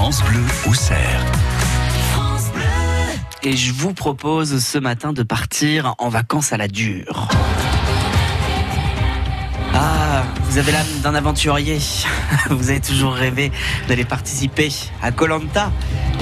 [0.00, 1.26] France Bleu au cerf.
[3.42, 7.28] Et je vous propose ce matin de partir en vacances à la dure.
[10.50, 11.78] Vous avez l'âme d'un aventurier.
[12.50, 13.52] Vous avez toujours rêvé
[13.86, 15.70] d'aller participer à Colanta.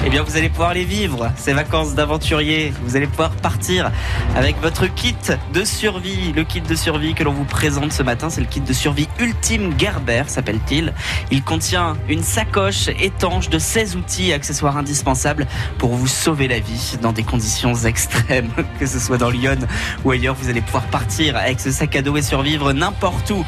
[0.05, 2.71] Eh bien, vous allez pouvoir les vivre, ces vacances d'aventurier.
[2.83, 3.91] Vous allez pouvoir partir
[4.35, 5.15] avec votre kit
[5.53, 6.31] de survie.
[6.31, 9.09] Le kit de survie que l'on vous présente ce matin, c'est le kit de survie
[9.19, 10.93] Ultime Gerber, s'appelle-t-il.
[11.31, 16.59] Il contient une sacoche étanche de 16 outils et accessoires indispensables pour vous sauver la
[16.59, 18.51] vie dans des conditions extrêmes.
[18.79, 19.57] Que ce soit dans Lyon
[20.05, 23.43] ou ailleurs, vous allez pouvoir partir avec ce sac à dos et survivre n'importe où.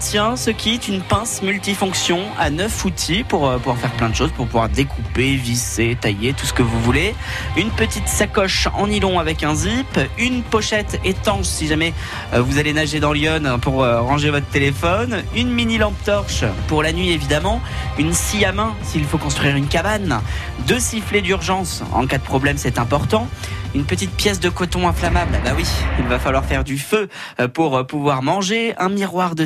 [0.00, 4.32] Ce kit une pince multifonction à 9 outils pour euh, pouvoir faire plein de choses,
[4.32, 7.14] pour pouvoir découper, visser, tailler, tout ce que vous voulez.
[7.56, 11.94] Une petite sacoche en nylon avec un zip, une pochette étanche si jamais
[12.32, 16.44] euh, vous allez nager dans Lyon pour euh, ranger votre téléphone, une mini lampe torche
[16.66, 17.60] pour la nuit évidemment,
[17.96, 20.20] une scie à main s'il faut construire une cabane,
[20.66, 23.28] deux sifflets d'urgence en cas de problème c'est important
[23.76, 25.36] une petite pièce de coton inflammable.
[25.44, 25.64] Bah oui,
[25.98, 27.08] il va falloir faire du feu
[27.54, 29.44] pour pouvoir manger, un miroir de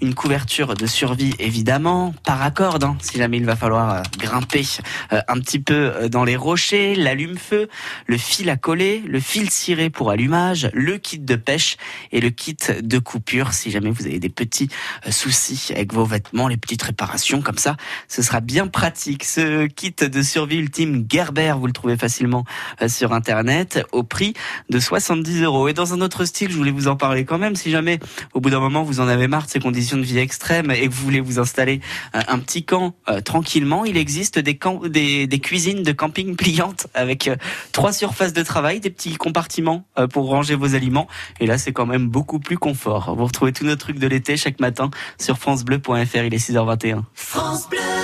[0.00, 4.64] une couverture de survie évidemment, paracorde hein, si jamais il va falloir euh, grimper
[5.10, 7.68] un petit peu dans les rochers, l'allume-feu,
[8.06, 11.76] le fil à coller, le fil ciré pour allumage, le kit de pêche
[12.12, 14.68] et le kit de coupure si jamais vous avez des petits
[15.10, 17.76] soucis avec vos vêtements, les petites réparations comme ça,
[18.08, 19.24] ce sera bien pratique.
[19.24, 22.44] Ce kit de survie ultime Gerber, vous le trouvez facilement
[22.86, 24.34] sur internet au prix
[24.70, 25.68] de 70 euros.
[25.68, 27.56] Et dans un autre style, je voulais vous en parler quand même.
[27.56, 27.98] Si jamais
[28.32, 30.88] au bout d'un moment vous en avez marre de ces conditions de vie extrêmes et
[30.88, 31.80] que vous voulez vous installer
[32.14, 36.36] euh, un petit camp euh, tranquillement, il existe des, camps, des, des, cuisines de camping
[36.36, 37.36] pliantes avec euh,
[37.72, 41.06] trois surfaces de travail, des petits compartiments pour ranger vos aliments.
[41.40, 43.14] Et là, c'est quand même beaucoup plus confort.
[43.16, 46.16] Vous retrouvez tous nos trucs de l'été chaque matin sur francebleu.fr.
[46.16, 47.02] Il est 6h21.
[47.14, 47.96] France Bleu